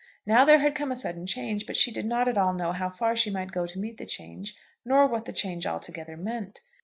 Now 0.25 0.45
there 0.45 0.57
had 0.57 0.73
come 0.73 0.91
a 0.91 0.95
sudden 0.95 1.27
change; 1.27 1.67
but 1.67 1.77
she 1.77 1.91
did 1.91 2.07
not 2.07 2.27
at 2.27 2.35
all 2.35 2.53
know 2.55 2.71
how 2.71 2.89
far 2.89 3.15
she 3.15 3.29
might 3.29 3.51
go 3.51 3.67
to 3.67 3.77
meet 3.77 3.97
the 3.97 4.05
change, 4.07 4.55
nor 4.83 5.05
what 5.05 5.25
the 5.25 5.31
change 5.31 5.67
altogether 5.67 6.17
meant. 6.17 6.59